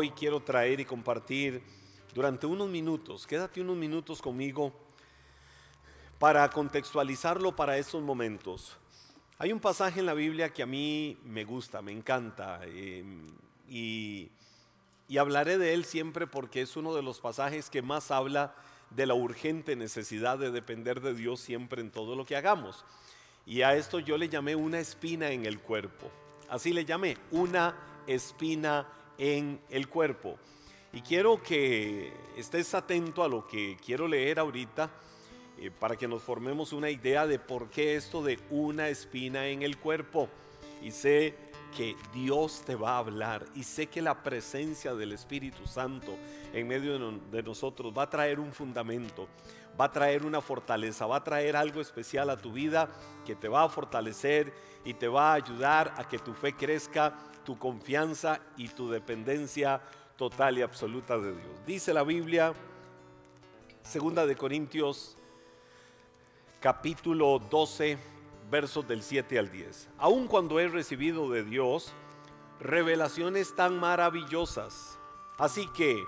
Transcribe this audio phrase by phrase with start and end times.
[0.00, 1.60] hoy quiero traer y compartir
[2.14, 3.26] durante unos minutos.
[3.26, 4.72] Quédate unos minutos conmigo
[6.18, 8.78] para contextualizarlo para estos momentos.
[9.36, 13.26] Hay un pasaje en la Biblia que a mí me gusta, me encanta em,
[13.68, 14.30] y,
[15.06, 18.54] y hablaré de él siempre porque es uno de los pasajes que más habla
[18.88, 22.86] de la urgente necesidad de depender de Dios siempre en todo lo que hagamos.
[23.44, 26.10] Y a esto yo le llamé una espina en el cuerpo.
[26.48, 27.76] Así le llamé, una
[28.06, 28.86] espina
[29.20, 30.38] en el cuerpo.
[30.92, 34.90] Y quiero que estés atento a lo que quiero leer ahorita
[35.58, 39.62] eh, para que nos formemos una idea de por qué esto de una espina en
[39.62, 40.28] el cuerpo.
[40.82, 41.34] Y sé
[41.76, 46.16] que Dios te va a hablar y sé que la presencia del Espíritu Santo
[46.52, 49.28] en medio de nosotros va a traer un fundamento,
[49.78, 52.88] va a traer una fortaleza, va a traer algo especial a tu vida
[53.24, 54.52] que te va a fortalecer
[54.84, 59.80] y te va a ayudar a que tu fe crezca, tu confianza y tu dependencia
[60.16, 61.66] total y absoluta de Dios.
[61.66, 62.52] Dice la Biblia,
[63.82, 65.16] segunda de Corintios
[66.60, 67.96] capítulo 12,
[68.50, 69.88] versos del 7 al 10.
[69.98, 71.92] Aun cuando he recibido de Dios
[72.60, 74.98] revelaciones tan maravillosas,
[75.38, 75.98] así que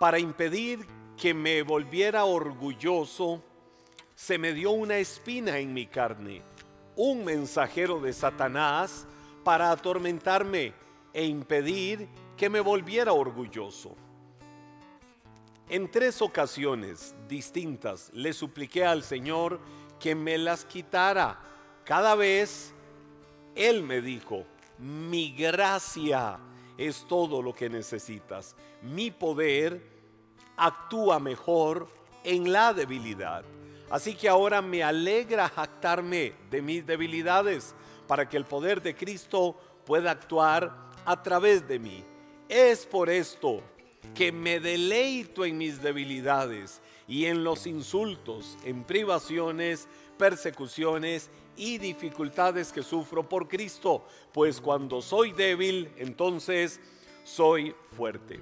[0.00, 3.42] para impedir que me volviera orgulloso,
[4.14, 6.42] se me dio una espina en mi carne,
[6.96, 9.06] un mensajero de Satanás
[9.48, 10.74] para atormentarme
[11.10, 13.96] e impedir que me volviera orgulloso.
[15.70, 19.58] En tres ocasiones distintas le supliqué al Señor
[19.98, 21.40] que me las quitara.
[21.82, 22.74] Cada vez
[23.54, 24.44] Él me dijo,
[24.76, 26.38] mi gracia
[26.76, 28.54] es todo lo que necesitas.
[28.82, 29.80] Mi poder
[30.58, 31.88] actúa mejor
[32.22, 33.46] en la debilidad.
[33.88, 37.74] Así que ahora me alegra jactarme de mis debilidades
[38.08, 42.04] para que el poder de Cristo pueda actuar a través de mí.
[42.48, 43.62] Es por esto
[44.14, 49.86] que me deleito en mis debilidades y en los insultos, en privaciones,
[50.18, 56.80] persecuciones y dificultades que sufro por Cristo, pues cuando soy débil, entonces
[57.24, 58.40] soy fuerte.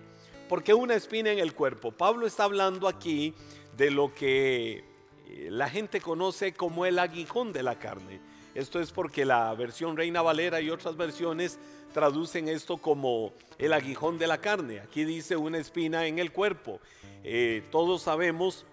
[0.48, 1.90] Porque una espina en el cuerpo.
[1.90, 3.34] Pablo está hablando aquí
[3.76, 4.84] de lo que
[5.26, 8.20] eh, la gente conoce como el aguijón de la carne.
[8.56, 11.58] Esto es porque la versión Reina Valera y otras versiones
[11.92, 14.80] traducen esto como el aguijón de la carne.
[14.80, 16.80] Aquí dice una espina en el cuerpo.
[17.22, 18.64] Eh, todos sabemos,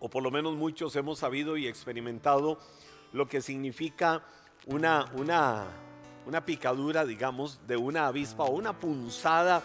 [0.00, 2.58] o por lo menos muchos hemos sabido y experimentado
[3.12, 4.24] lo que significa
[4.64, 5.66] una, una,
[6.24, 9.62] una picadura, digamos, de una avispa o una punzada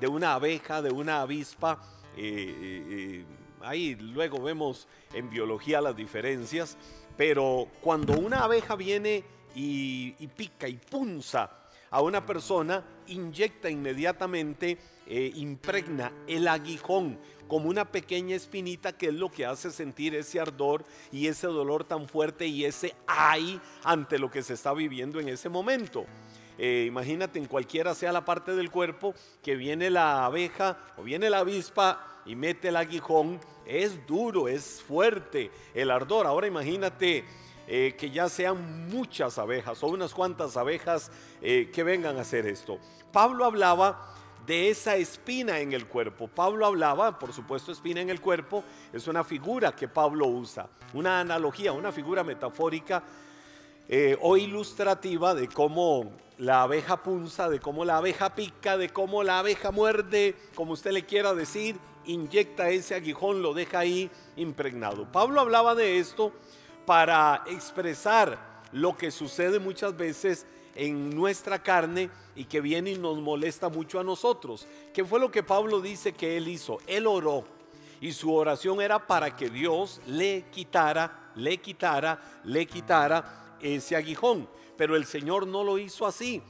[0.00, 1.80] de una abeja, de una avispa.
[2.16, 3.24] Eh, eh,
[3.60, 6.76] ahí luego vemos en biología las diferencias,
[7.18, 9.24] pero cuando una abeja viene
[9.54, 11.50] y, pica y punza
[11.90, 17.18] a una persona, inyecta inmediatamente, eh, impregna el aguijón
[17.48, 21.82] como una pequeña espinita que es lo que hace sentir ese ardor y ese dolor
[21.82, 26.06] tan fuerte y ese ay ante lo que se está viviendo en ese momento.
[26.56, 31.30] Eh, imagínate en cualquiera sea la parte del cuerpo que viene la abeja o viene
[31.30, 36.26] la avispa y mete el aguijón, es duro, es fuerte el ardor.
[36.26, 37.24] Ahora imagínate
[37.66, 42.46] eh, que ya sean muchas abejas o unas cuantas abejas eh, que vengan a hacer
[42.46, 42.78] esto.
[43.10, 44.14] Pablo hablaba
[44.46, 46.28] de esa espina en el cuerpo.
[46.28, 48.62] Pablo hablaba, por supuesto, espina en el cuerpo
[48.92, 53.02] es una figura que Pablo usa, una analogía, una figura metafórica
[53.88, 59.22] eh, o ilustrativa de cómo la abeja punza, de cómo la abeja pica, de cómo
[59.22, 61.76] la abeja muerde, como usted le quiera decir,
[62.08, 65.10] inyecta ese aguijón, lo deja ahí impregnado.
[65.12, 66.32] Pablo hablaba de esto
[66.84, 73.18] para expresar lo que sucede muchas veces en nuestra carne y que viene y nos
[73.18, 74.66] molesta mucho a nosotros.
[74.92, 76.78] ¿Qué fue lo que Pablo dice que él hizo?
[76.86, 77.44] Él oró
[78.00, 84.48] y su oración era para que Dios le quitara, le quitara, le quitara ese aguijón.
[84.76, 86.42] Pero el Señor no lo hizo así.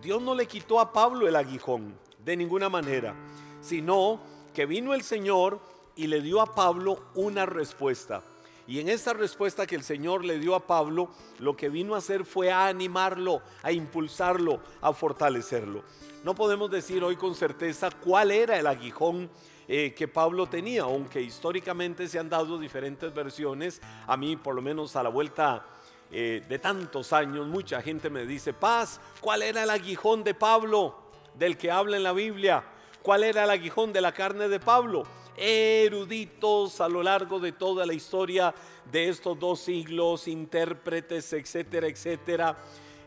[0.00, 1.94] Dios no le quitó a Pablo el aguijón
[2.24, 3.14] de ninguna manera,
[3.60, 4.20] sino
[4.54, 5.60] que vino el Señor
[5.96, 8.22] y le dio a Pablo una respuesta.
[8.66, 11.98] Y en esa respuesta que el Señor le dio a Pablo, lo que vino a
[11.98, 15.82] hacer fue a animarlo, a impulsarlo, a fortalecerlo.
[16.22, 19.28] No podemos decir hoy con certeza cuál era el aguijón
[19.68, 23.82] eh, que Pablo tenía, aunque históricamente se han dado diferentes versiones.
[24.06, 25.66] A mí, por lo menos a la vuelta
[26.10, 30.96] eh, de tantos años, mucha gente me dice, paz, ¿cuál era el aguijón de Pablo
[31.34, 32.64] del que habla en la Biblia?
[33.04, 35.02] ¿Cuál era el aguijón de la carne de Pablo?
[35.36, 38.54] eruditos a lo largo de toda la historia
[38.90, 42.56] de estos dos siglos, intérpretes, etcétera, etcétera.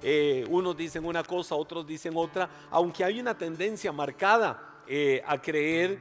[0.04, 5.42] eh, unos dicen una cosa, otros dicen otra, aunque hay una tendencia marcada eh, a
[5.42, 5.98] creer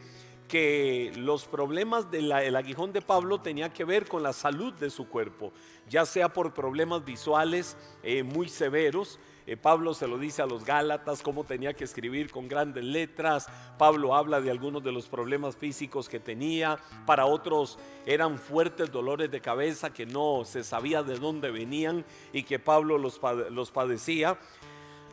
[0.46, 5.08] que los problemas del aguijón de Pablo tenía que ver con la salud de su
[5.08, 5.54] cuerpo,
[5.88, 10.64] ya sea por problemas visuales eh, muy severos, eh, Pablo se lo dice a los
[10.64, 13.46] Gálatas, cómo tenía que escribir con grandes letras.
[13.78, 16.78] Pablo habla de algunos de los problemas físicos que tenía.
[17.06, 22.42] Para otros eran fuertes dolores de cabeza que no se sabía de dónde venían y
[22.42, 23.20] que Pablo los,
[23.50, 24.36] los padecía.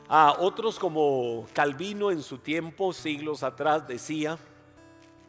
[0.09, 4.39] A otros como Calvino en su tiempo, siglos atrás, decía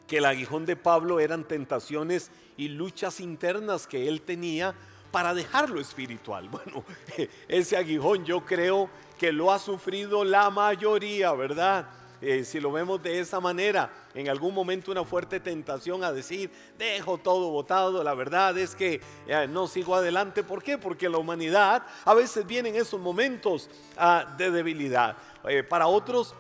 [0.06, 4.74] que el aguijón de Pablo eran tentaciones y luchas internas que él tenía
[5.14, 6.49] para dejarlo espiritual.
[6.55, 6.84] Bueno,
[7.49, 11.87] ese aguijón yo creo que lo ha sufrido la mayoría, ¿verdad?
[12.20, 16.50] Eh, si lo vemos de esa manera, en algún momento una fuerte tentación a decir,
[16.76, 20.43] dejo todo botado, la verdad es que eh, no sigo adelante.
[20.43, 20.78] ¿Por qué?
[20.78, 25.17] Porque la humanidad a veces vienen esos momentos ah, de debilidad.
[25.49, 26.34] Eh, para otros,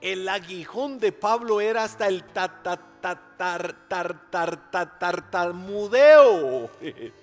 [0.00, 2.24] el aguijón de Pablo era hasta el
[4.98, 6.70] tartamudeo.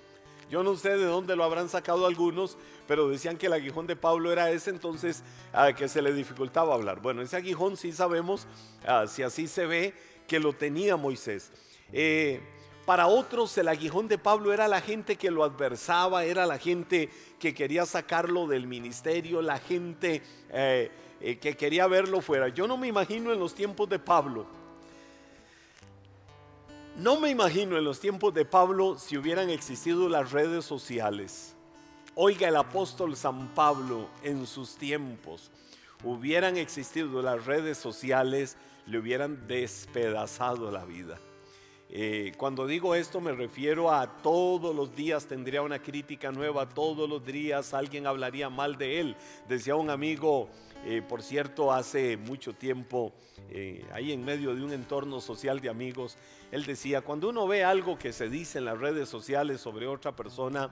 [0.50, 2.58] Yo no sé de dónde lo habrán sacado algunos,
[2.88, 5.24] pero decían que el aguijón de Pablo era ese, entonces
[5.54, 7.02] a que se le dificultaba hablar.
[7.02, 8.48] Bueno, ese aguijón sí sabemos,
[8.86, 9.94] ah, si así se ve,
[10.28, 11.52] que lo tenía Moisés.
[11.94, 12.42] Eh,
[12.86, 17.10] para otros el aguijón de Pablo era la gente que lo adversaba, era la gente
[17.40, 20.90] que quería sacarlo del ministerio, la gente eh,
[21.22, 22.48] eh, que quería verlo fuera.
[22.48, 24.48] Yo no me imagino en los tiempos de Pablo
[27.00, 31.56] no me imagino en los tiempos de Pablo si hubieran existido las redes sociales.
[32.14, 35.50] Oiga, el apóstol San Pablo en sus tiempos,
[36.04, 41.18] hubieran existido las redes sociales, le hubieran despedazado la vida.
[41.92, 47.10] Eh, cuando digo esto me refiero a todos los días tendría una crítica nueva, todos
[47.10, 49.16] los días alguien hablaría mal de él.
[49.48, 50.50] Decía un amigo,
[50.86, 53.14] eh, por cierto, hace mucho tiempo,
[53.50, 56.18] eh, ahí en medio de un entorno social de amigos,
[56.52, 60.16] él decía, cuando uno ve algo que se dice en las redes sociales sobre otra
[60.16, 60.70] persona,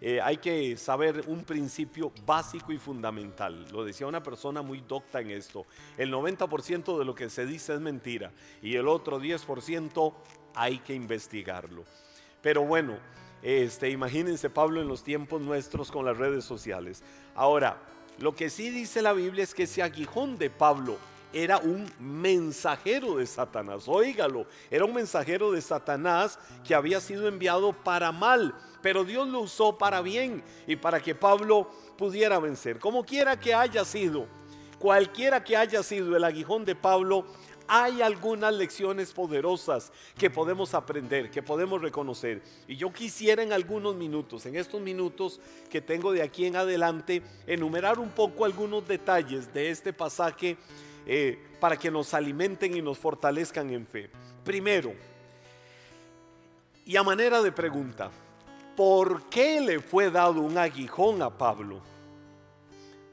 [0.00, 3.66] eh, hay que saber un principio básico y fundamental.
[3.70, 5.66] Lo decía una persona muy docta en esto.
[5.98, 8.32] El 90% de lo que se dice es mentira
[8.62, 10.14] y el otro 10%
[10.54, 11.84] hay que investigarlo.
[12.40, 12.96] Pero bueno,
[13.42, 17.02] este, imagínense Pablo en los tiempos nuestros con las redes sociales.
[17.34, 17.82] Ahora,
[18.20, 20.98] lo que sí dice la Biblia es que ese aguijón de Pablo
[21.32, 23.84] era un mensajero de Satanás.
[23.86, 29.40] Óigalo, era un mensajero de Satanás que había sido enviado para mal, pero Dios lo
[29.40, 32.78] usó para bien y para que Pablo pudiera vencer.
[32.78, 34.26] Como quiera que haya sido,
[34.78, 37.24] cualquiera que haya sido el aguijón de Pablo,
[37.72, 42.42] hay algunas lecciones poderosas que podemos aprender, que podemos reconocer.
[42.66, 45.40] Y yo quisiera en algunos minutos, en estos minutos
[45.70, 50.56] que tengo de aquí en adelante, enumerar un poco algunos detalles de este pasaje
[51.06, 54.10] eh, para que nos alimenten y nos fortalezcan en fe.
[54.42, 54.92] Primero,
[56.84, 58.10] y a manera de pregunta,
[58.76, 61.80] ¿por qué le fue dado un aguijón a Pablo?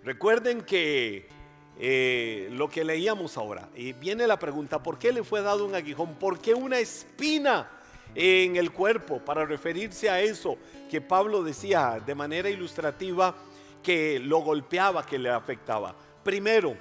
[0.04, 1.37] Recuerden que
[1.80, 3.70] eh, lo que leíamos ahora.
[3.76, 6.16] Y viene la pregunta, ¿por qué le fue dado un aguijón?
[6.16, 7.70] ¿Por qué una espina
[8.16, 9.20] en el cuerpo?
[9.20, 10.58] Para referirse a eso
[10.90, 13.36] que Pablo decía de manera ilustrativa
[13.84, 15.96] que lo golpeaba, que le afectaba.
[16.24, 16.76] Primero,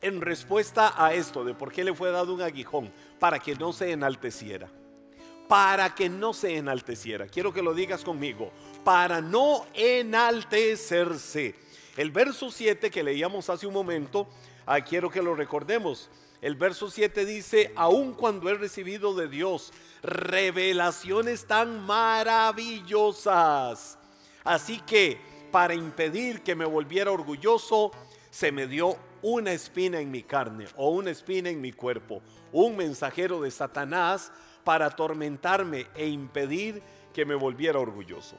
[0.00, 3.72] en respuesta a esto de por qué le fue dado un aguijón, para que no
[3.72, 4.68] se enalteciera.
[5.48, 7.26] Para que no se enalteciera.
[7.26, 8.50] Quiero que lo digas conmigo.
[8.82, 11.54] Para no enaltecerse.
[11.96, 14.26] El verso 7 que leíamos hace un momento,
[14.66, 16.10] ah, quiero que lo recordemos.
[16.40, 19.72] El verso 7 dice, aun cuando he recibido de Dios
[20.02, 23.96] revelaciones tan maravillosas.
[24.42, 25.20] Así que
[25.50, 27.92] para impedir que me volviera orgulloso,
[28.30, 32.22] se me dio una espina en mi carne o una espina en mi cuerpo,
[32.52, 34.32] un mensajero de Satanás
[34.64, 36.82] para atormentarme e impedir
[37.14, 38.36] que me volviera orgulloso.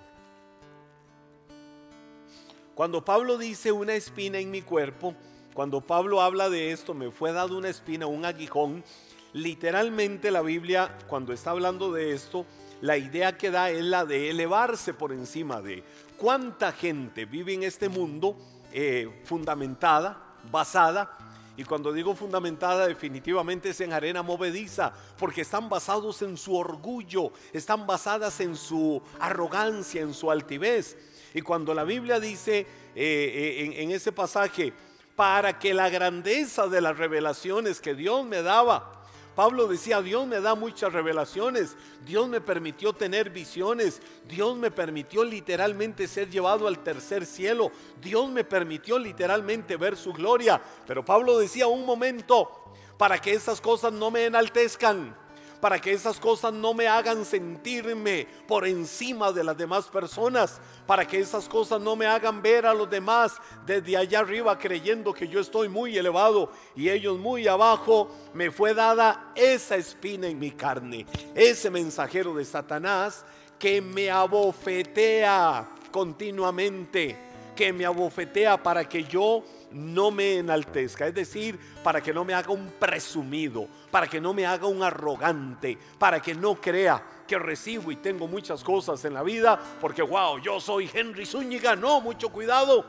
[2.75, 5.15] Cuando Pablo dice una espina en mi cuerpo,
[5.53, 8.83] cuando Pablo habla de esto, me fue dado una espina, un aguijón,
[9.31, 12.45] literalmente la Biblia, cuando está hablando de esto,
[12.81, 15.85] la idea que da es la de elevarse por encima de
[16.17, 18.35] cuánta gente vive en este mundo
[18.73, 21.17] eh, fundamentada, basada,
[21.55, 27.31] y cuando digo fundamentada definitivamente es en arena movediza, porque están basados en su orgullo,
[27.53, 30.97] están basadas en su arrogancia, en su altivez.
[31.35, 32.65] Y cuando la Biblia dice eh,
[32.95, 34.73] eh, en, ese pasaje,
[35.15, 38.95] para que la grandeza de las revelaciones que Dios me daba
[39.35, 41.75] Pablo decía, Dios me da muchas revelaciones,
[42.05, 47.69] Dios me permitió tener visiones, Dios me permitió literalmente ser llevado al tercer cielo,
[48.01, 50.61] Dios me permitió literalmente ver su gloria.
[50.87, 52.49] Pero Pablo decía, un momento,
[52.97, 55.24] para que esas cosas no me enaltezcan
[55.65, 61.07] para que esas cosas no me hagan sentirme por encima de las demás personas, para
[61.07, 63.33] que esas cosas no me hagan ver a los demás
[63.65, 68.75] desde allá arriba creyendo que yo estoy muy elevado y ellos muy abajo, me fue
[68.75, 73.25] dada esa espina en mi carne, ese mensajero de Satanás
[73.57, 77.17] que me abofetea continuamente,
[77.55, 79.43] que me abofetea para que yo
[79.75, 84.33] no me enaltezca, es decir, para que no me haga un presumido, para que no
[84.33, 89.13] me haga un arrogante, para que no crea que recibo y tengo muchas cosas en
[89.13, 92.85] la vida, porque wow, yo soy Henry Zúñiga, no, mucho cuidado.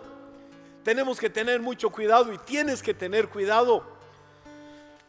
[0.84, 3.84] Tenemos que tener mucho cuidado y tienes que tener cuidado.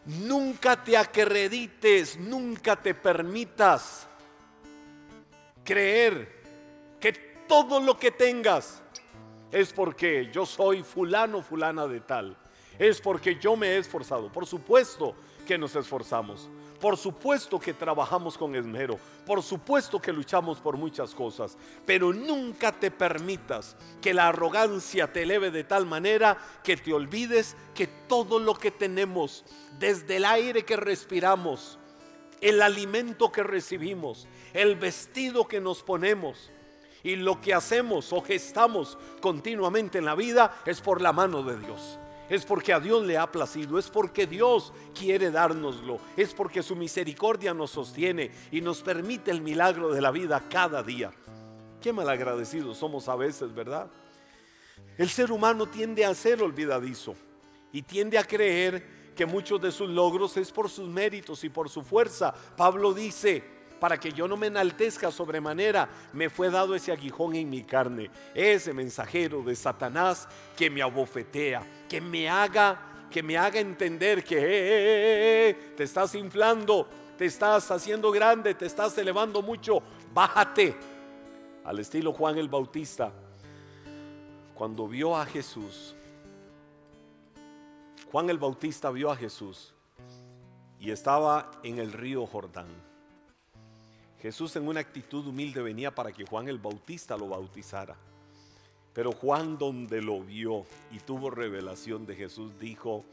[0.06, 4.08] Nunca te acredites, nunca te permitas
[5.64, 6.42] creer
[7.00, 7.12] que
[7.48, 8.82] todo lo que tengas
[9.52, 12.38] es porque yo soy fulano, fulana de tal.
[12.78, 14.32] Es porque yo me he esforzado.
[14.32, 15.16] Por supuesto
[15.48, 16.50] que nos esforzamos.
[16.80, 19.00] Por supuesto que trabajamos con esmero.
[19.26, 21.58] Por supuesto que luchamos por muchas cosas.
[21.86, 27.56] Pero nunca te permitas que la arrogancia te eleve de tal manera que te olvides
[27.74, 29.44] que todo lo que tenemos,
[29.80, 31.80] desde el aire que respiramos,
[32.42, 36.52] el alimento que recibimos, el vestido que nos ponemos,
[37.08, 41.58] y lo que hacemos o gestamos continuamente en la vida es por la mano de
[41.58, 41.98] Dios.
[42.30, 46.76] Es porque a Dios le ha placido, es porque Dios quiere dárnoslo, es porque su
[46.76, 51.14] misericordia nos sostiene y nos permite el milagro de la vida cada día.
[51.82, 53.88] Qué malagradecidos somos a veces, ¿verdad?
[54.98, 57.16] El ser humano tiende a ser olvidadizo
[57.72, 61.70] y tiende a creer que muchos de sus logros es por sus méritos y por
[61.70, 62.34] su fuerza.
[62.58, 67.50] Pablo dice, para que yo no me enaltezca sobremanera, me fue dado ese aguijón en
[67.50, 73.60] mi carne, ese mensajero de Satanás que me abofetea, que me haga, que me haga
[73.60, 79.42] entender que eh, eh, eh, te estás inflando, te estás haciendo grande, te estás elevando
[79.42, 79.82] mucho,
[80.14, 80.76] bájate.
[81.64, 83.12] Al estilo Juan el Bautista,
[84.56, 85.96] cuando vio a Jesús,
[88.12, 89.74] Juan el Bautista vio a Jesús
[90.80, 92.87] y estaba en el río Jordán.
[94.22, 97.96] Jesús en una actitud humilde venía para que Juan el Bautista lo bautizara.
[98.94, 103.06] Pero Juan donde lo vio y tuvo revelación de Jesús dijo,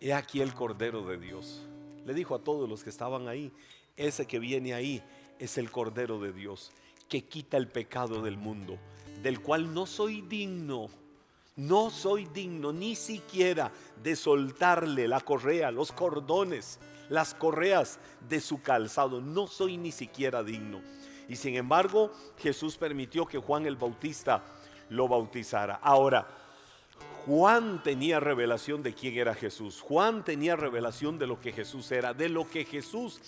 [0.00, 1.62] he aquí el Cordero de Dios.
[2.06, 3.50] Le dijo a todos los que estaban ahí,
[3.96, 5.02] ese que viene ahí
[5.40, 6.70] es el Cordero de Dios,
[7.08, 8.78] que quita el pecado del mundo,
[9.22, 10.88] del cual no soy digno,
[11.56, 18.62] no soy digno ni siquiera de soltarle la correa, los cordones las correas de su
[18.62, 19.20] calzado.
[19.20, 20.80] No soy ni siquiera digno.
[21.28, 24.42] Y sin embargo, Jesús permitió que Juan el Bautista
[24.90, 25.78] lo bautizara.
[25.82, 26.26] Ahora,
[27.26, 29.80] Juan tenía revelación de quién era Jesús.
[29.80, 33.20] Juan tenía revelación de lo que Jesús era, de lo que Jesús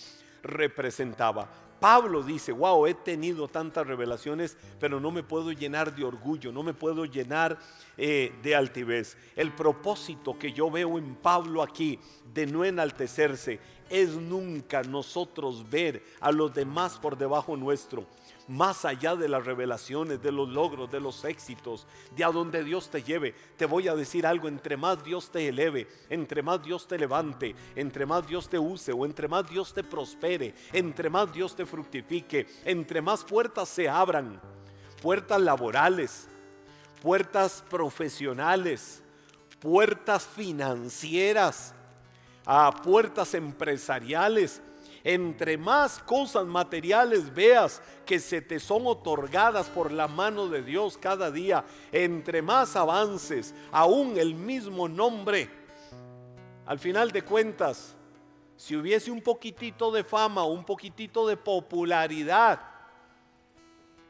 [0.43, 1.49] representaba.
[1.79, 6.63] Pablo dice, wow, he tenido tantas revelaciones, pero no me puedo llenar de orgullo, no
[6.63, 7.57] me puedo llenar
[7.97, 9.17] eh, de altivez.
[9.35, 11.99] El propósito que yo veo en Pablo aquí
[12.33, 18.05] de no enaltecerse es nunca nosotros ver a los demás por debajo nuestro
[18.47, 21.85] más allá de las revelaciones, de los logros, de los éxitos,
[22.15, 23.33] de a donde Dios te lleve.
[23.57, 27.55] Te voy a decir algo, entre más Dios te eleve, entre más Dios te levante,
[27.75, 31.65] entre más Dios te use o entre más Dios te prospere, entre más Dios te
[31.65, 34.39] fructifique, entre más puertas se abran,
[35.01, 36.27] puertas laborales,
[37.01, 39.03] puertas profesionales,
[39.59, 41.73] puertas financieras,
[42.45, 44.61] a puertas empresariales,
[45.09, 50.97] entre más cosas materiales veas que se te son otorgadas por la mano de Dios
[50.97, 55.49] cada día, entre más avances, aún el mismo nombre,
[56.65, 57.95] al final de cuentas,
[58.57, 62.59] si hubiese un poquitito de fama, un poquitito de popularidad,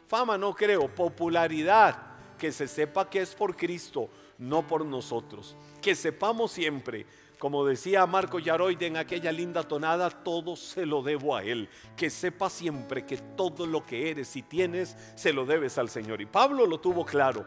[0.08, 1.96] fama no creo, popularidad,
[2.39, 5.56] que se sepa que es por Cristo, no por nosotros.
[5.80, 7.06] Que sepamos siempre
[7.39, 11.70] como decía Marco Yaroide en aquella linda tonada, todo se lo debo a Él.
[11.96, 16.20] Que sepa siempre que todo lo que eres y tienes se lo debes al Señor.
[16.22, 17.46] Y Pablo lo tuvo claro.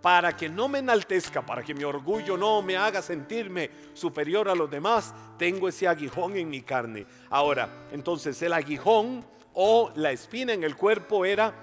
[0.00, 4.54] Para que no me enaltezca, para que mi orgullo no me haga sentirme superior a
[4.54, 7.06] los demás, tengo ese aguijón en mi carne.
[7.30, 9.24] Ahora, entonces el aguijón
[9.54, 11.54] o la espina en el cuerpo era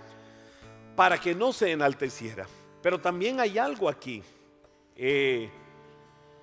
[0.95, 2.47] para que no se enalteciera.
[2.81, 4.23] Pero también hay algo aquí.
[4.95, 5.49] Eh,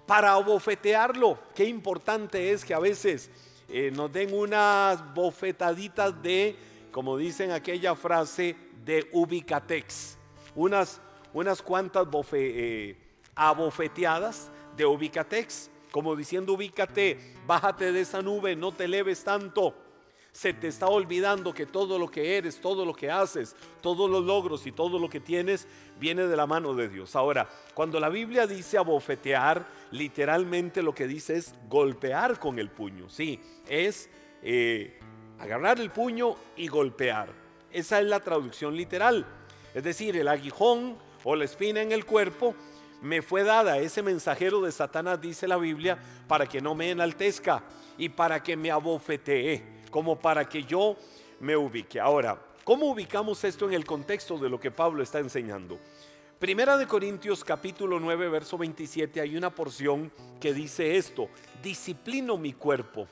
[0.09, 1.39] para abofetearlo.
[1.55, 3.31] Qué importante es que a veces
[3.69, 6.57] eh, nos den unas bofetaditas de,
[6.91, 10.17] como dicen aquella frase, de ubicatex,
[10.55, 11.03] unas,
[11.35, 12.97] unas cuantas eh,
[13.35, 19.75] abofeteadas de ubicatex, como diciendo ubícate, bájate de esa nube, no te eleves tanto
[20.39, 24.25] se te está olvidando que todo lo que eres, todo lo que haces, todos los
[24.25, 25.67] logros y todo lo que tienes
[25.99, 27.17] viene de la mano de Dios.
[27.17, 33.09] Ahora, cuando la Biblia dice abofetear, literalmente lo que dice es golpear con el puño.
[33.09, 34.11] Sí, es
[34.45, 35.01] eh,
[35.41, 37.31] agarrar el puño y golpear.
[37.73, 39.27] Esa es la traducción literal.
[39.75, 42.55] Es decir, el aguijón o la espina en el cuerpo
[43.03, 47.65] me fue dada ese mensajero de Satanás, dice la Biblia, para que no me enaltezca
[47.99, 50.97] y para que me abofetee como para que yo
[51.41, 52.01] me ubique.
[52.01, 55.79] Ahora, ¿cómo ubicamos esto en el contexto de lo que Pablo está enseñando?
[56.39, 61.29] Primera de Corintios capítulo 9, verso 27, hay una porción que dice esto,
[61.63, 63.09] disciplino mi cuerpo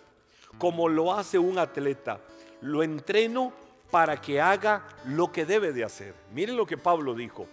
[0.58, 2.20] como lo hace un atleta,
[2.62, 3.52] lo entreno
[3.90, 6.14] para que haga lo que debe de hacer.
[6.32, 7.46] Miren lo que Pablo dijo,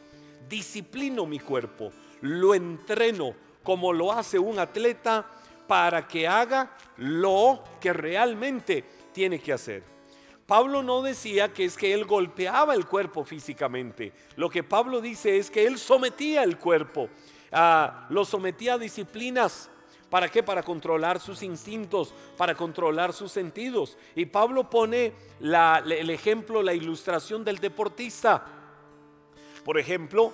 [0.50, 5.26] disciplino mi cuerpo, lo entreno como lo hace un atleta
[5.68, 9.84] para que haga lo que realmente tiene que hacer.
[10.46, 14.12] Pablo no decía que es que él golpeaba el cuerpo físicamente.
[14.36, 17.10] Lo que Pablo dice es que él sometía el cuerpo,
[17.52, 19.70] ah, lo sometía a disciplinas.
[20.10, 20.44] ¿Para qué?
[20.44, 23.98] Para controlar sus instintos, para controlar sus sentidos.
[24.16, 28.46] Y Pablo pone el ejemplo, la ilustración del deportista.
[29.66, 30.32] Por ejemplo,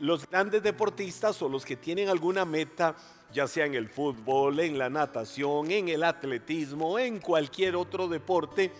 [0.00, 2.94] los grandes deportistas o los que tienen alguna meta
[3.36, 8.72] ya sea en el fútbol, en la natación, en el atletismo, en cualquier otro deporte,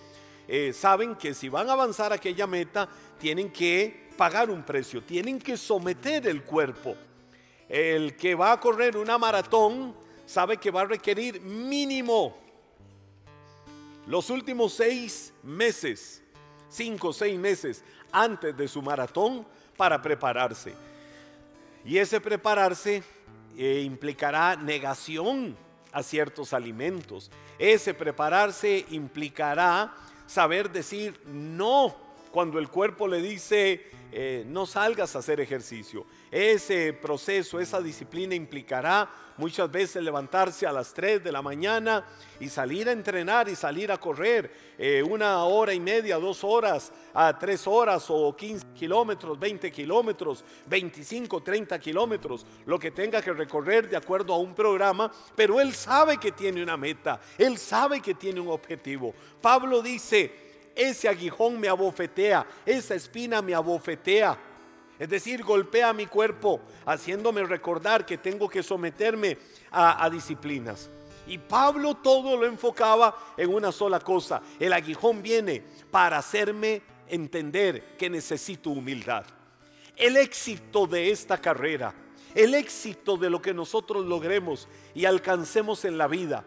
[0.49, 5.39] eh, saben que si van a avanzar aquella meta, tienen que pagar un precio, tienen
[5.39, 6.97] que someter el cuerpo.
[7.69, 9.95] El que va a correr una maratón
[10.25, 12.39] sabe que va a requerir mínimo
[14.07, 16.23] los últimos seis meses,
[16.71, 19.47] cinco o seis meses antes de su maratón
[19.77, 20.73] para prepararse.
[21.85, 23.03] Y ese prepararse
[23.57, 25.57] eh, implicará negación
[25.93, 27.31] a ciertos alimentos.
[27.59, 29.95] Ese prepararse implicará
[30.27, 36.07] saber decir no cuando el cuerpo le dice eh, no salgas a hacer ejercicio.
[36.31, 42.07] Ese proceso, esa disciplina implicará muchas veces levantarse a las 3 de la mañana
[42.41, 46.93] y salir a entrenar y salir a correr eh, una hora y media, dos horas,
[47.13, 53.33] a tres horas o 15 kilómetros, 20 kilómetros, 25, 30 kilómetros, lo que tenga que
[53.33, 58.01] recorrer de acuerdo a un programa, pero él sabe que tiene una meta, él sabe
[58.01, 59.15] que tiene un objetivo.
[59.43, 60.46] Pablo dice,
[60.77, 64.39] ese aguijón me abofetea, esa espina me abofetea.
[64.99, 69.39] Es decir, golpea mi cuerpo, haciéndome recordar que tengo que someterme
[69.71, 70.91] a, disciplinas.
[71.27, 74.41] Y Pablo todo lo enfocaba en una sola cosa.
[74.61, 79.25] El aguijón viene para hacerme entender que necesito humildad.
[79.97, 81.95] El éxito de esta carrera,
[82.35, 86.45] el éxito de lo que nosotros logremos y alcancemos en la vida,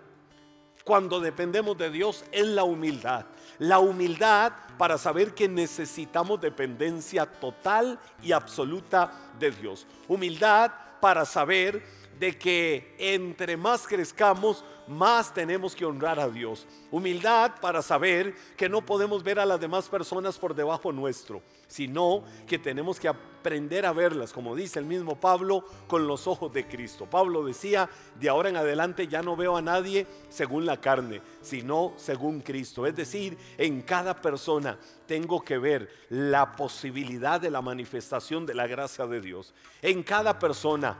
[0.89, 3.23] cuando dependemos de Dios, es la humildad.
[3.59, 9.85] La humildad para saber que necesitamos dependencia total y absoluta de Dios.
[10.07, 11.85] Humildad para saber
[12.19, 16.65] de que entre más crezcamos, más tenemos que honrar a Dios.
[16.91, 22.23] Humildad para saber que no podemos ver a las demás personas por debajo nuestro, sino
[22.47, 26.67] que tenemos que aprender a verlas, como dice el mismo Pablo, con los ojos de
[26.67, 27.05] Cristo.
[27.05, 27.87] Pablo decía,
[28.19, 32.85] de ahora en adelante ya no veo a nadie según la carne, sino según Cristo.
[32.85, 38.67] Es decir, en cada persona tengo que ver la posibilidad de la manifestación de la
[38.67, 39.53] gracia de Dios.
[39.81, 40.97] En cada persona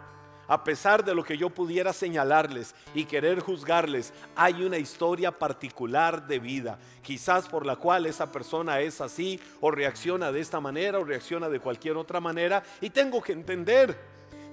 [0.49, 6.27] a pesar de lo que yo pudiera señalarles y querer juzgarles, hay una historia particular
[6.27, 10.97] de vida, quizás por la cual esa persona es así o reacciona de esta manera
[10.97, 13.95] o reacciona de cualquier otra manera y tengo que entender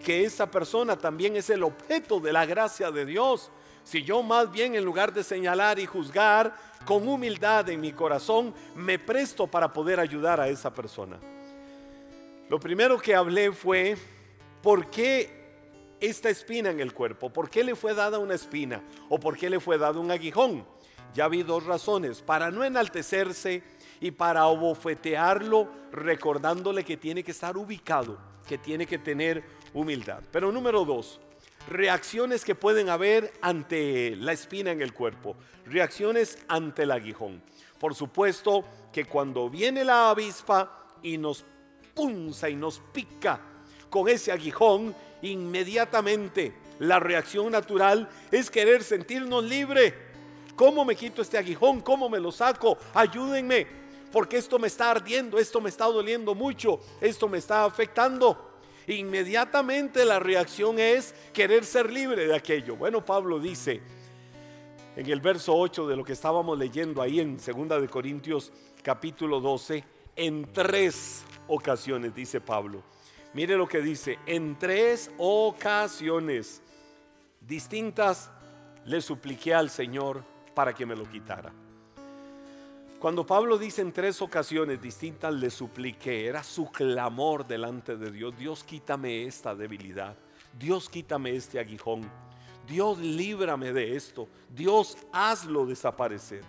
[0.04, 3.50] que esa persona también es el objeto de la gracia de Dios.
[3.82, 6.54] Si yo más bien en lugar de señalar y juzgar,
[6.84, 11.18] con humildad en mi corazón, me presto para poder ayudar a esa persona.
[12.48, 13.96] Lo primero que hablé fue,
[14.62, 15.35] ¿por qué
[16.00, 17.30] esta espina en el cuerpo?
[17.30, 18.82] ¿Por qué le fue dada una espina?
[19.08, 20.66] ¿O por qué le fue dado un aguijón?
[21.14, 23.62] Ya vi dos razones, para no enaltecerse
[24.00, 30.22] y para abofetearlo recordándole que tiene que estar ubicado, que tiene que tener humildad.
[30.30, 31.20] Pero número dos,
[31.68, 37.42] reacciones que pueden haber ante la espina en el cuerpo, reacciones ante el aguijón.
[37.78, 41.44] Por supuesto que cuando viene la avispa y nos
[41.94, 43.40] punza y nos pica
[43.90, 49.94] con ese aguijón, inmediatamente la reacción natural es querer sentirnos libre.
[50.54, 51.80] ¿Cómo me quito este aguijón?
[51.80, 52.78] ¿Cómo me lo saco?
[52.94, 53.66] Ayúdenme,
[54.12, 58.52] porque esto me está ardiendo, esto me está doliendo mucho, esto me está afectando.
[58.86, 62.76] Inmediatamente la reacción es querer ser libre de aquello.
[62.76, 63.80] Bueno, Pablo dice
[64.96, 69.40] en el verso 8 de lo que estábamos leyendo ahí en 2 de Corintios capítulo
[69.40, 72.82] 12, en tres ocasiones, dice Pablo.
[73.36, 76.62] Mire lo que dice, en tres ocasiones
[77.38, 78.30] distintas
[78.86, 81.52] le supliqué al Señor para que me lo quitara.
[82.98, 88.34] Cuando Pablo dice en tres ocasiones distintas le supliqué, era su clamor delante de Dios,
[88.38, 90.16] Dios quítame esta debilidad,
[90.58, 92.10] Dios quítame este aguijón,
[92.66, 96.40] Dios líbrame de esto, Dios hazlo desaparecer.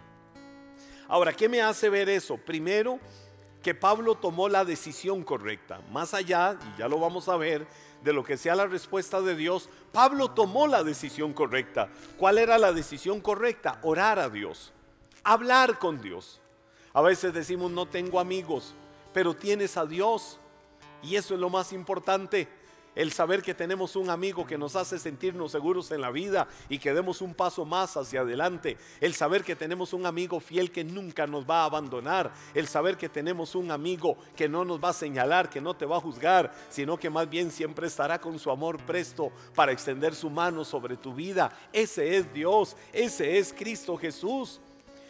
[1.10, 2.38] Ahora, ¿qué me hace ver eso?
[2.38, 2.98] Primero,
[3.62, 5.82] que Pablo tomó la decisión correcta.
[5.92, 7.68] Más allá, y ya lo vamos a ver,
[8.04, 11.90] de lo que sea la respuesta de Dios, Pablo tomó la decisión correcta.
[12.18, 13.80] ¿Cuál era la decisión correcta?
[13.82, 14.72] Orar a Dios,
[15.24, 16.40] hablar con Dios.
[16.94, 18.74] A veces decimos no tengo amigos,
[19.14, 20.40] pero tienes a Dios.
[21.04, 22.48] Y eso es lo más importante
[22.98, 26.80] el saber que tenemos un amigo que nos hace sentirnos seguros en la vida y
[26.80, 30.84] que demos un paso más hacia adelante, el saber que tenemos un amigo fiel que
[30.84, 34.90] nunca nos va a abandonar, el saber que tenemos un amigo que no nos va
[34.90, 38.40] a señalar, que no te va a juzgar, sino que más bien siempre estará con
[38.40, 41.52] su amor presto para extender su mano sobre tu vida.
[41.72, 44.60] Ese es Dios, ese es Cristo Jesús.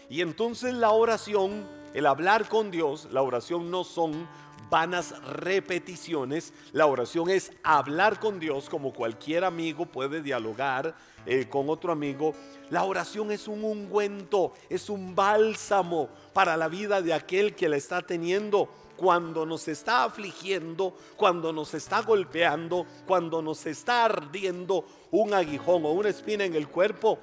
[0.09, 4.27] Y entonces la oración, el hablar con Dios, la oración no son
[4.69, 6.53] vanas repeticiones.
[6.71, 12.33] La oración es hablar con Dios como cualquier amigo puede dialogar eh, con otro amigo.
[12.69, 17.77] La oración es un ungüento, es un bálsamo para la vida de aquel que la
[17.77, 25.33] está teniendo cuando nos está afligiendo, cuando nos está golpeando, cuando nos está ardiendo un
[25.33, 27.19] aguijón o una espina en el cuerpo.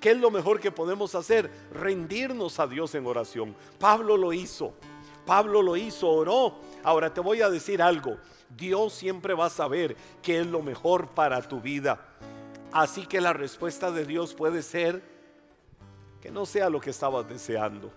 [0.00, 1.50] ¿Qué es lo mejor que podemos hacer?
[1.72, 3.54] Rendirnos a Dios en oración.
[3.78, 4.72] Pablo lo hizo.
[5.30, 6.56] Pablo lo hizo, oró.
[6.82, 8.16] Ahora te voy a decir algo.
[8.48, 12.00] Dios siempre va a saber qué es lo mejor para tu vida.
[12.72, 15.00] Así que la respuesta de Dios puede ser
[16.20, 17.92] que no sea lo que estabas deseando.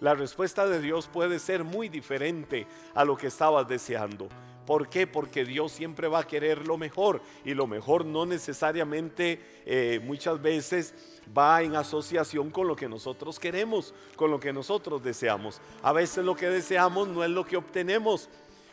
[0.00, 4.28] La respuesta de Dios puede ser muy diferente a lo que estabas deseando.
[4.68, 5.06] ¿Por qué?
[5.06, 10.42] Porque Dios siempre va a querer lo mejor y lo mejor no necesariamente eh, muchas
[10.42, 10.92] veces
[11.36, 15.62] va en asociación con lo que nosotros queremos, con lo que nosotros deseamos.
[15.82, 18.28] A veces lo que deseamos no es lo que obtenemos,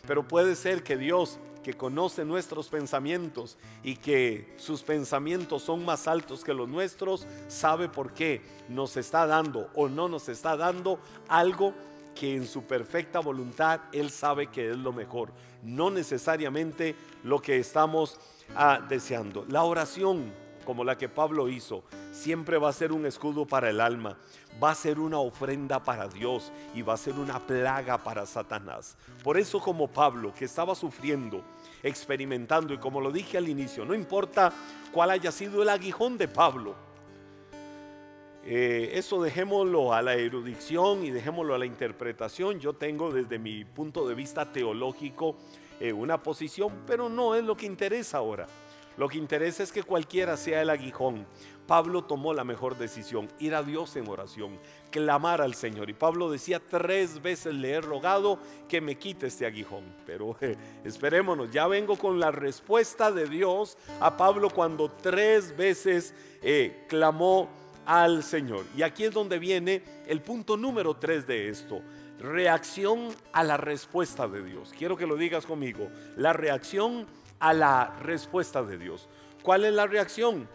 [0.06, 6.10] pero puede ser que Dios, que conoce nuestros pensamientos y que sus pensamientos son más
[6.10, 11.00] altos que los nuestros, sabe por qué nos está dando o no nos está dando
[11.30, 11.74] algo
[12.16, 17.60] que en su perfecta voluntad Él sabe que es lo mejor, no necesariamente lo que
[17.60, 18.20] estamos
[18.56, 19.46] ah, deseando.
[19.50, 20.34] La oración
[20.66, 24.18] como la que Pablo hizo, siempre va a ser un escudo para el alma,
[24.62, 28.98] va a ser una ofrenda para Dios y va a ser una plaga para Satanás.
[29.24, 31.44] Por eso como Pablo, que estaba sufriendo,
[31.84, 34.52] experimentando, y como lo dije al inicio, no importa
[34.92, 36.76] cuál haya sido el aguijón de Pablo,
[38.48, 42.60] eh, eso dejémoslo a la erudición y dejémoslo a la interpretación.
[42.60, 45.36] Yo tengo desde mi punto de vista teológico
[45.80, 48.46] eh, una posición, pero no es lo que interesa ahora.
[48.98, 51.26] Lo que interesa es que cualquiera sea el aguijón.
[51.68, 54.60] Pablo tomó la mejor decisión, ir a Dios en oración,
[54.92, 55.90] clamar al Señor.
[55.90, 58.38] Y Pablo decía, tres veces le he rogado
[58.70, 59.84] que me quite este aguijón.
[60.06, 60.38] Pero
[60.86, 67.50] esperémonos, ya vengo con la respuesta de Dios a Pablo cuando tres veces eh, clamó
[67.86, 68.66] al Señor.
[68.76, 71.82] Y aquí es donde viene el punto número tres de esto.
[72.20, 74.74] Reacción a la respuesta de Dios.
[74.78, 75.90] Quiero que lo digas conmigo.
[76.16, 77.06] La reacción
[77.40, 79.08] a la respuesta de Dios.
[79.44, 80.48] ¿Cuál es la reacción?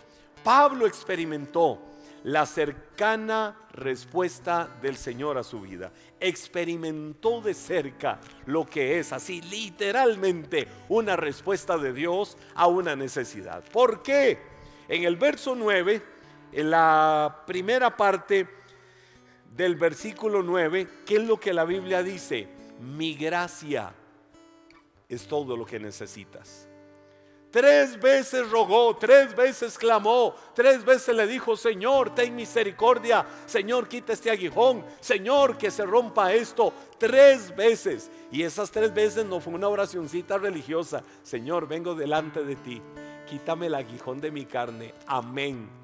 [0.42, 1.80] Pablo experimentó
[2.24, 5.92] la cercana respuesta del Señor a su vida.
[6.18, 13.62] Experimentó de cerca lo que es así literalmente una respuesta de Dios a una necesidad.
[13.72, 14.38] ¿Por qué?
[14.88, 16.02] En el verso 9,
[16.52, 18.48] en la primera parte
[19.54, 22.48] del versículo 9, ¿qué es lo que la Biblia dice?
[22.80, 23.92] Mi gracia
[25.08, 26.70] es todo lo que necesitas.
[27.50, 34.12] Tres veces rogó, tres veces clamó, tres veces le dijo, Señor, ten misericordia, Señor, quita
[34.12, 36.72] este aguijón, Señor, que se rompa esto.
[36.96, 38.08] Tres veces.
[38.30, 41.02] Y esas tres veces no fue una oracioncita religiosa.
[41.24, 42.80] Señor, vengo delante de ti,
[43.28, 44.94] quítame el aguijón de mi carne.
[45.08, 45.79] Amén.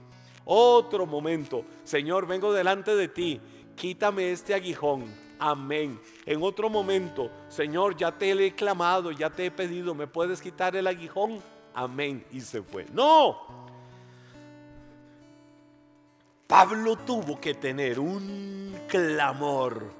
[0.47, 3.41] Otro momento, Señor, vengo delante de ti,
[3.75, 5.05] quítame este aguijón.
[5.39, 6.01] Amén.
[6.25, 10.75] En otro momento, Señor, ya te he clamado, ya te he pedido, ¿me puedes quitar
[10.75, 11.43] el aguijón?
[11.77, 12.87] amén y se fue.
[12.93, 13.37] No.
[16.47, 19.93] Pablo tuvo que tener un clamor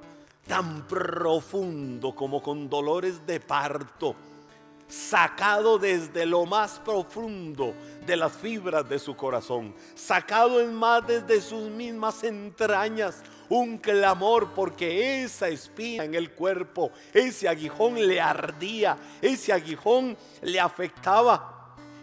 [0.47, 4.15] tan profundo como con dolores de parto,
[4.87, 7.73] sacado desde lo más profundo
[8.05, 14.49] de las fibras de su corazón, sacado en más desde sus mismas entrañas, un clamor
[14.53, 21.53] porque esa espina en el cuerpo, ese aguijón le ardía, ese aguijón le afectaba.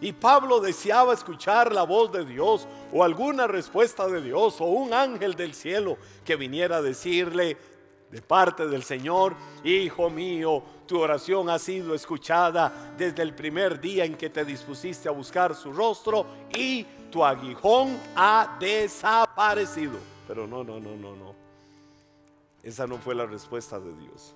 [0.00, 4.92] Y Pablo deseaba escuchar la voz de Dios o alguna respuesta de Dios o un
[4.92, 7.56] ángel del cielo que viniera a decirle
[8.14, 14.04] de parte del Señor, Hijo mío, tu oración ha sido escuchada desde el primer día
[14.04, 16.24] en que te dispusiste a buscar su rostro
[16.56, 19.98] y tu aguijón ha desaparecido.
[20.28, 21.34] Pero no, no, no, no, no.
[22.62, 24.32] Esa no fue la respuesta de Dios.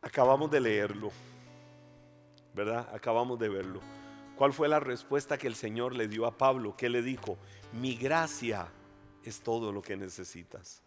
[0.00, 1.10] Acabamos de leerlo,
[2.54, 2.88] ¿verdad?
[2.94, 3.80] Acabamos de verlo.
[4.38, 6.74] ¿Cuál fue la respuesta que el Señor le dio a Pablo?
[6.78, 7.36] ¿Qué le dijo?
[7.74, 8.68] Mi gracia
[9.22, 10.82] es todo lo que necesitas.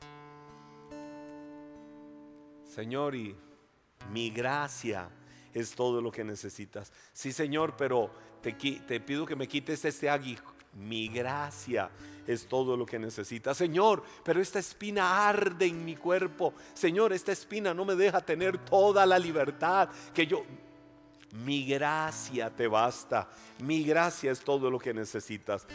[2.73, 3.35] Señor, y
[4.11, 5.09] mi gracia
[5.53, 6.93] es todo lo que necesitas.
[7.11, 8.09] Sí, Señor, pero
[8.41, 10.53] te, te pido que me quites este aguijón.
[10.73, 11.89] Mi gracia
[12.25, 13.57] es todo lo que necesitas.
[13.57, 16.53] Señor, pero esta espina arde en mi cuerpo.
[16.73, 20.43] Señor, esta espina no me deja tener toda la libertad que yo...
[21.45, 23.29] Mi gracia te basta.
[23.59, 25.65] Mi gracia es todo lo que necesitas.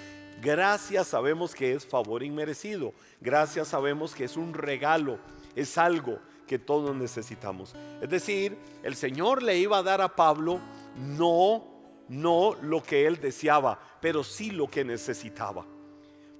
[0.43, 2.93] Gracias sabemos que es favor inmerecido.
[3.23, 5.19] Gracias sabemos que es un regalo.
[5.55, 7.75] Es algo que todos necesitamos.
[8.01, 10.61] Es decir, el Señor le iba a dar a Pablo
[10.97, 11.65] no,
[12.09, 15.65] no lo que él deseaba, pero sí lo que necesitaba.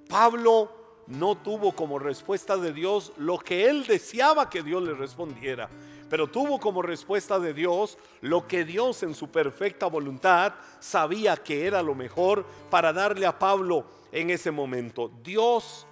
[0.07, 0.71] Pablo
[1.07, 5.69] no tuvo como respuesta de Dios lo que él deseaba que Dios le respondiera,
[6.09, 11.65] pero tuvo como respuesta de Dios lo que Dios en su perfecta voluntad sabía que
[11.65, 15.11] era lo mejor para darle a Pablo en ese momento.
[15.21, 15.85] Dios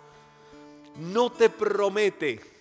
[0.98, 2.55] no te promete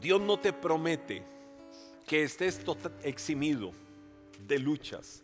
[0.00, 1.22] Dios no te promete
[2.06, 2.60] que estés
[3.02, 3.72] eximido
[4.46, 5.22] de luchas.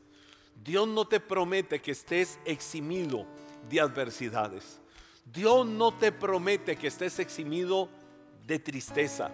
[0.64, 3.26] Dios no te promete que estés eximido
[3.68, 4.80] de adversidades.
[5.24, 7.88] Dios no te promete que estés eximido
[8.46, 9.30] de tristeza.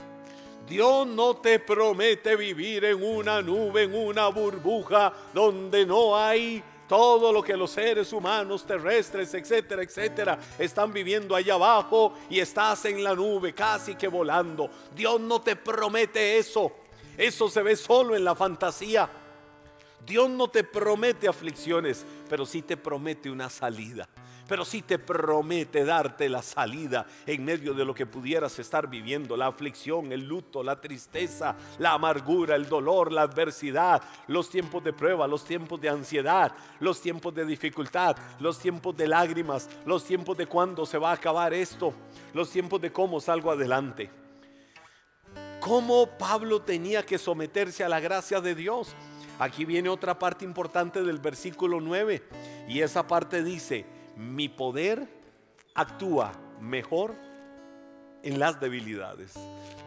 [0.68, 7.33] Dios no te promete vivir en una nube, en una burbuja donde no hay todo
[7.33, 13.05] lo que los seres humanos, terrestres, etcétera, etcétera, están viviendo allá abajo y estás en
[13.05, 14.70] la nube casi que volando.
[14.94, 16.72] Dios no te promete eso.
[17.16, 19.09] Eso se ve solo en la fantasía.
[20.08, 24.08] Dios no te promete aflicciones, pero sí te promete una salida
[24.48, 29.36] pero si te promete darte la salida en medio de lo que pudieras estar viviendo,
[29.36, 34.94] la aflicción, el luto, la tristeza, la amargura, el dolor, la adversidad, los tiempos de
[34.94, 40.36] prueba, los tiempos de ansiedad, los tiempos de dificultad, los tiempos de lágrimas, los tiempos
[40.38, 41.92] de cuándo se va a acabar esto,
[42.32, 44.10] los tiempos de cómo salgo adelante.
[45.60, 48.94] ¿Cómo Pablo tenía que someterse a la gracia de Dios?
[49.38, 52.22] Aquí viene otra parte importante del versículo 9
[52.68, 55.07] y esa parte dice, mi poder
[55.74, 57.14] actúa mejor
[58.22, 59.35] en las debilidades.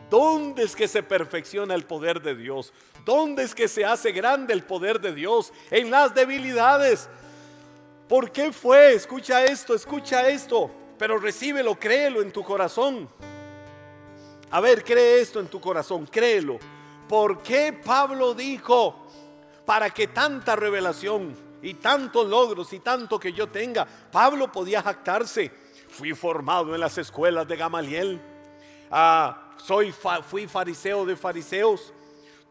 [0.10, 2.74] ¿Dónde es que se perfecciona el poder de Dios?
[3.06, 5.52] ¿Dónde es que se hace grande el poder de Dios?
[5.70, 7.10] En las debilidades.
[8.08, 8.94] ¿Por qué fue?
[8.94, 13.10] Escucha esto, escucha esto, pero recíbelo, créelo en tu corazón.
[14.50, 16.60] A ver, cree esto en tu corazón, créelo.
[17.08, 19.08] ¿Por qué Pablo dijo,
[19.72, 23.88] para que tanta revelación, y tantos logros y tanto que yo tenga.
[24.12, 25.50] Pablo podía jactarse.
[25.88, 28.20] Fui formado en las escuelas de Gamaliel.
[28.92, 31.94] Ah, soy fui fariseo de fariseos.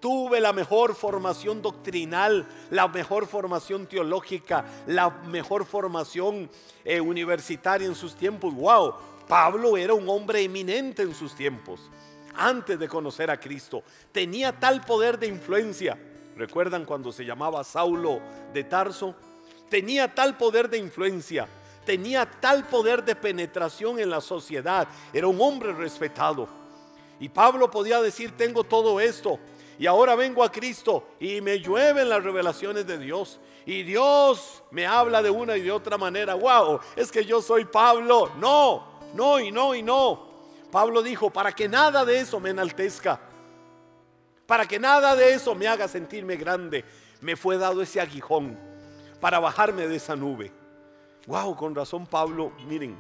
[0.01, 6.49] Tuve la mejor formación doctrinal, la mejor formación teológica, la mejor formación
[6.87, 8.55] eh, universitaria en sus tiempos.
[8.55, 8.95] Wow,
[9.29, 11.83] Pablo era un hombre eminente en sus tiempos,
[12.35, 13.83] antes de conocer a Cristo.
[14.11, 15.99] Tenía tal poder de influencia
[16.37, 18.21] ¿Recuerdan cuando se llamaba Saulo
[18.53, 19.15] de Tarso?
[19.69, 21.47] Tenía tal poder de influencia,
[21.85, 26.49] tenía tal poder de penetración en la sociedad, era un hombre respetado.
[27.21, 29.39] Y Pablo podía decir, tengo todo esto,
[29.79, 33.41] y ahora vengo a Cristo y me llueven las revelaciones de Dios.
[33.65, 36.35] Y Dios me habla de una y de otra manera.
[36.35, 38.31] Wow, es que yo soy Pablo.
[38.39, 40.29] No, no y no y no.
[40.71, 43.30] Pablo dijo, para que nada de eso me enaltezca
[44.51, 46.85] para que nada de eso me haga sentirme grande,
[47.21, 48.59] me fue dado ese aguijón
[49.21, 50.51] para bajarme de esa nube.
[51.29, 52.97] Wow, con razón Pablo, miren,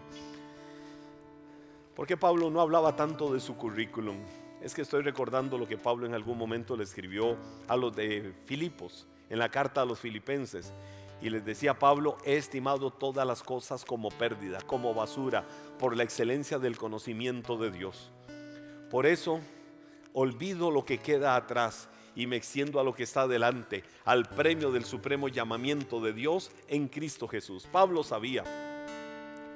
[1.96, 4.16] ¿por qué Pablo no hablaba tanto de su currículum?
[4.62, 7.36] Es que estoy recordando lo que Pablo en algún momento le escribió
[7.66, 10.72] a los de Filipos, en la carta a los filipenses.
[11.20, 15.44] Y les decía Pablo, he estimado todas las cosas como pérdida, como basura,
[15.80, 18.12] por la excelencia del conocimiento de Dios.
[18.88, 19.40] Por eso
[20.12, 24.72] olvido lo que queda atrás y me extiendo a lo que está adelante, al premio
[24.72, 27.66] del supremo llamamiento de Dios en Cristo Jesús.
[27.70, 28.44] Pablo sabía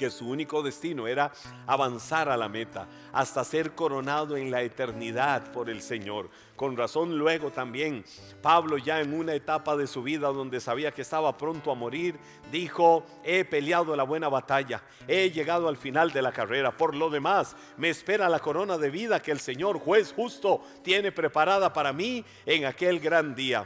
[0.05, 1.33] que su único destino era
[1.67, 6.29] avanzar a la meta hasta ser coronado en la eternidad por el Señor.
[6.57, 8.05] Con razón luego también
[8.43, 12.19] Pablo ya en una etapa de su vida donde sabía que estaba pronto a morir,
[12.53, 17.09] dijo, he peleado la buena batalla, he llegado al final de la carrera, por lo
[17.09, 21.95] demás me espera la corona de vida que el Señor juez justo tiene preparada para
[21.95, 23.64] mí en aquel gran día.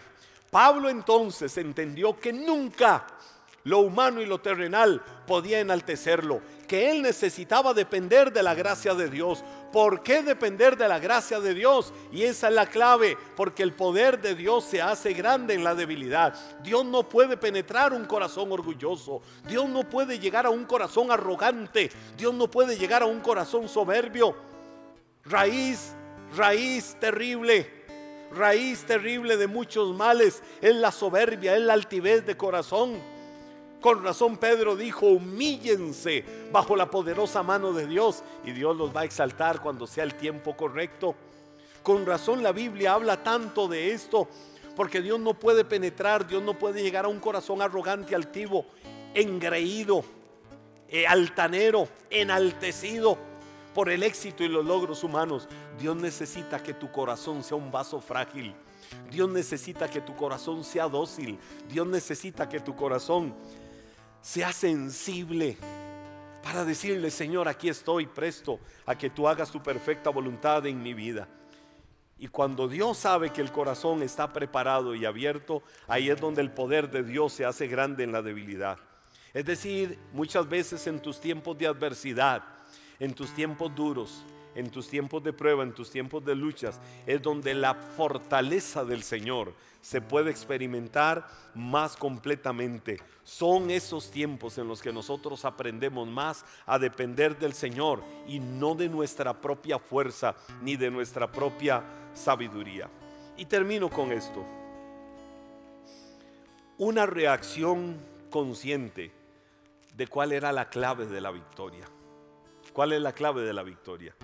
[0.53, 3.05] Pablo entonces entendió que nunca
[3.65, 9.09] lo humano y lo terrenal podía enaltecerlo, que él necesitaba depender de la gracia de
[9.09, 9.45] Dios.
[9.73, 11.93] ¿Por qué depender de la gracia de Dios?
[12.13, 15.75] Y esa es la clave, porque el poder de Dios se hace grande en la
[15.75, 16.35] debilidad.
[16.63, 19.21] Dios no puede penetrar un corazón orgulloso.
[19.47, 21.91] Dios no puede llegar a un corazón arrogante.
[22.17, 24.35] Dios no puede llegar a un corazón soberbio.
[25.25, 25.95] Raíz,
[26.37, 27.79] raíz terrible
[28.31, 33.18] raíz terrible de muchos males es la soberbia, es la altivez de corazón.
[33.81, 39.03] Con razón Pedro dijo, humíllense bajo la poderosa mano de Dios y Dios los va
[39.03, 41.15] a exaltar cuando sea el tiempo correcto.
[41.83, 44.29] Con razón la Biblia habla tanto de esto,
[44.75, 48.67] porque Dios no puede penetrar, Dios no puede llegar a un corazón arrogante, altivo,
[49.15, 50.05] engreído,
[50.89, 53.17] eh, altanero, enaltecido
[53.75, 55.49] por el éxito y los logros humanos.
[55.79, 58.55] Dios necesita que tu corazón sea un vaso frágil.
[59.11, 61.39] Dios necesita que tu corazón sea dócil.
[61.69, 63.35] Dios necesita que tu corazón
[64.29, 65.57] sea sensible
[66.43, 70.93] para decirle, Señor, aquí estoy presto a que tú hagas tu perfecta voluntad en mi
[70.93, 71.27] vida.
[72.19, 76.51] Y cuando Dios sabe que el corazón está preparado y abierto, ahí es donde el
[76.51, 78.77] poder de Dios se hace grande en la debilidad.
[79.33, 82.45] Es decir, muchas veces en tus tiempos de adversidad,
[83.01, 87.23] en tus tiempos duros, en tus tiempos de prueba, en tus tiempos de luchas, es
[87.23, 89.55] donde la fortaleza del Señor
[89.89, 92.99] se puede experimentar más completamente.
[93.25, 98.75] Son esos tiempos en los que nosotros aprendemos más a depender del Señor y no
[98.75, 102.91] de nuestra propia fuerza ni de nuestra propia sabiduría.
[103.39, 104.45] Y termino con esto.
[106.77, 107.97] Una reacción
[108.29, 109.11] consciente
[109.97, 111.87] de cuál era la clave de la victoria.
[112.75, 114.15] ¿Cuál es la clave de la victoria?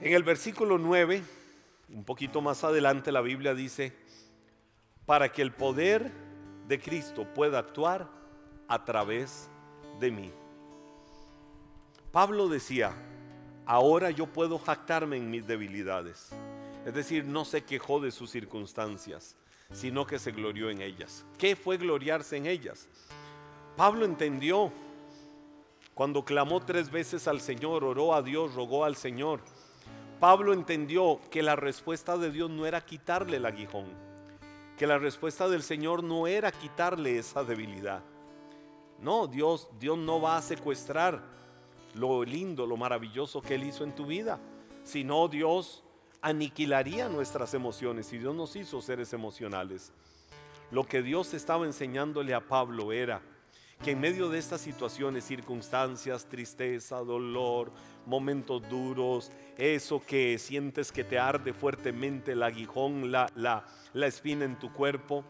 [0.00, 1.22] En el versículo 9,
[1.90, 4.04] un poquito más adelante, la Biblia dice,
[5.06, 6.12] para que el poder
[6.68, 8.08] de Cristo pueda actuar
[8.68, 9.48] a través
[10.00, 10.32] de mí.
[12.12, 12.92] Pablo decía,
[13.64, 16.30] ahora yo puedo jactarme en mis debilidades.
[16.84, 19.36] Es decir, no se quejó de sus circunstancias,
[19.72, 21.24] sino que se glorió en ellas.
[21.38, 22.88] ¿Qué fue gloriarse en ellas?
[23.76, 24.72] Pablo entendió
[25.94, 29.40] cuando clamó tres veces al Señor, oró a Dios, rogó al Señor
[30.20, 33.84] Pablo entendió que la respuesta de Dios no era quitarle el aguijón,
[34.76, 38.02] que la respuesta del Señor no era quitarle esa debilidad.
[39.00, 41.22] No, Dios, Dios no va a secuestrar
[41.94, 44.38] lo lindo, lo maravilloso que Él hizo en tu vida,
[44.84, 45.82] sino Dios
[46.20, 49.92] aniquilaría nuestras emociones y Dios nos hizo seres emocionales.
[50.70, 53.22] Lo que Dios estaba enseñándole a Pablo era
[53.82, 57.72] que en medio de estas situaciones, circunstancias, tristeza, dolor,
[58.06, 64.44] momentos duros, eso que sientes que te arde fuertemente el aguijón, la, la, la espina
[64.44, 65.24] en tu cuerpo,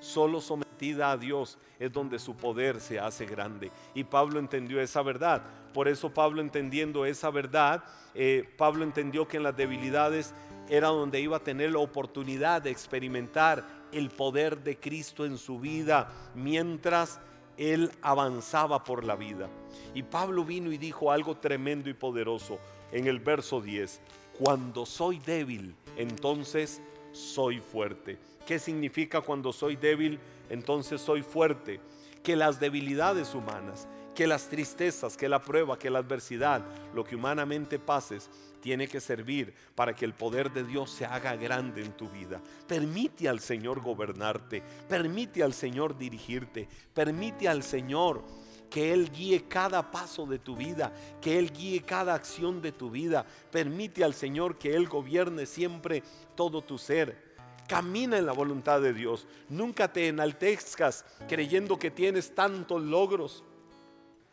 [0.00, 3.70] solo sometida a Dios es donde su poder se hace grande.
[3.94, 5.42] Y Pablo entendió esa verdad.
[5.72, 7.84] Por eso Pablo entendiendo esa verdad,
[8.14, 10.34] eh, Pablo entendió que en las debilidades
[10.68, 15.58] era donde iba a tener la oportunidad de experimentar el poder de Cristo en su
[15.58, 17.20] vida mientras
[17.56, 19.48] él avanzaba por la vida.
[19.94, 22.58] Y Pablo vino y dijo algo tremendo y poderoso
[22.92, 24.00] en el verso 10.
[24.38, 26.80] Cuando soy débil, entonces
[27.12, 28.18] soy fuerte.
[28.46, 30.18] ¿Qué significa cuando soy débil?
[30.48, 31.80] Entonces soy fuerte.
[32.22, 33.88] Que las debilidades humanas,
[34.20, 38.28] que las tristezas, que la prueba, que la adversidad, lo que humanamente pases,
[38.60, 42.38] tiene que servir para que el poder de Dios se haga grande en tu vida.
[42.68, 48.22] Permite al Señor gobernarte, permite al Señor dirigirte, permite al Señor
[48.68, 50.92] que Él guíe cada paso de tu vida,
[51.22, 53.24] que Él guíe cada acción de tu vida.
[53.50, 56.02] Permite al Señor que Él gobierne siempre
[56.34, 57.30] todo tu ser.
[57.66, 59.26] Camina en la voluntad de Dios.
[59.48, 63.44] Nunca te enaltezcas creyendo que tienes tantos logros.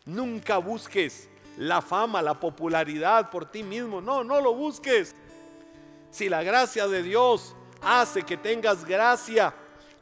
[0.08, 4.02] Nunca busques la fama, la popularidad por ti mismo.
[4.02, 5.14] No, no lo busques.
[6.10, 9.54] Si la gracia de Dios hace que tengas gracia,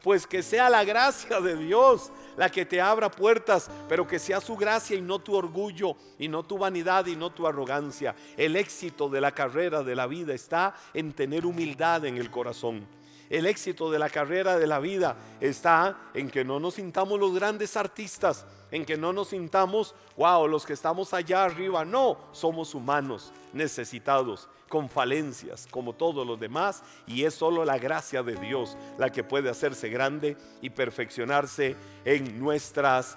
[0.06, 4.40] Pues que sea la gracia de Dios la que te abra puertas, pero que sea
[4.40, 8.14] su gracia y no tu orgullo, y no tu vanidad y no tu arrogancia.
[8.36, 12.86] El éxito de la carrera de la vida está en tener humildad en el corazón.
[13.28, 17.34] El éxito de la carrera de la vida está en que no nos sintamos los
[17.34, 21.84] grandes artistas, en que no nos sintamos, wow, los que estamos allá arriba.
[21.84, 28.22] No, somos humanos, necesitados, con falencias, como todos los demás, y es solo la gracia
[28.22, 33.16] de Dios la que puede hacerse grande y perfeccionarse en nuestras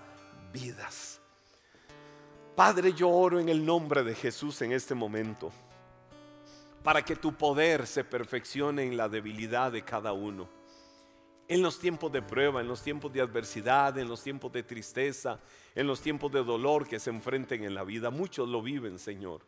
[0.53, 1.20] vidas.
[2.55, 5.51] Padre, yo oro en el nombre de Jesús en este momento
[6.84, 10.48] para que tu poder se perfeccione en la debilidad de cada uno.
[11.48, 15.40] En los tiempos de prueba, en los tiempos de adversidad, en los tiempos de tristeza,
[15.74, 18.10] en los tiempos de dolor que se enfrenten en la vida.
[18.12, 19.42] Muchos lo viven, Señor.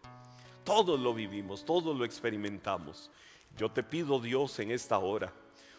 [0.63, 3.11] Todos lo vivimos, todos lo experimentamos.
[3.57, 5.31] Yo te pido, Dios, en esta hora,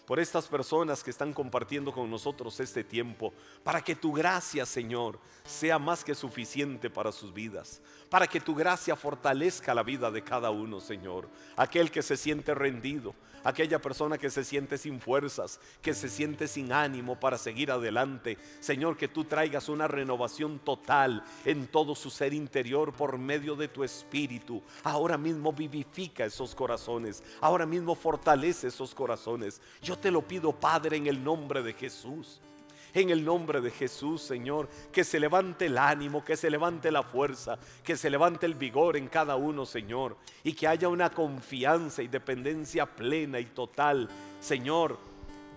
[0.06, 3.32] por estas personas que están compartiendo con nosotros este tiempo,
[3.62, 7.80] para que tu gracia, Señor, sea más que suficiente para sus vidas,
[8.10, 11.28] para que tu gracia fortalezca la vida de cada uno, Señor.
[11.56, 16.48] Aquel que se siente rendido, aquella persona que se siente sin fuerzas, que se siente
[16.48, 18.38] sin ánimo para seguir adelante.
[18.60, 23.68] Señor, que tú traigas una renovación total en todo su ser interior por medio de
[23.68, 24.62] tu espíritu.
[24.82, 29.60] Ahora mismo vivifica esos corazones, ahora mismo fortalece esos corazones.
[29.92, 32.40] Yo te lo pido, Padre, en el nombre de Jesús.
[32.94, 37.02] En el nombre de Jesús, Señor, que se levante el ánimo, que se levante la
[37.02, 42.02] fuerza, que se levante el vigor en cada uno, Señor, y que haya una confianza
[42.02, 44.08] y dependencia plena y total,
[44.40, 44.96] Señor,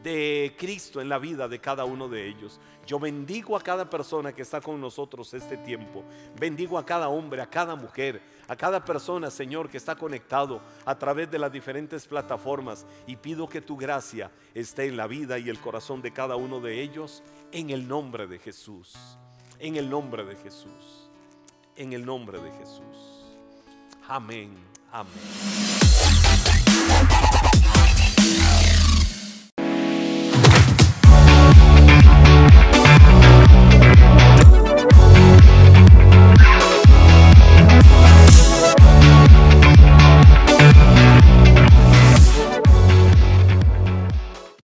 [0.03, 2.59] de Cristo en la vida de cada uno de ellos.
[2.86, 6.03] Yo bendigo a cada persona que está con nosotros este tiempo.
[6.38, 10.98] Bendigo a cada hombre, a cada mujer, a cada persona, Señor, que está conectado a
[10.98, 12.86] través de las diferentes plataformas.
[13.08, 16.60] Y pido que tu gracia esté en la vida y el corazón de cada uno
[16.60, 17.24] de ellos.
[17.52, 18.93] En el nombre de Jesús.
[19.60, 21.10] En el nombre de Jesús.
[21.76, 23.26] En el nombre de Jesús.
[24.08, 24.56] Amén.
[24.91, 25.84] Amén.